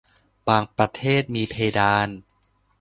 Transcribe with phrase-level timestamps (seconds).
[0.47, 2.07] บางประเทศมีเพดาน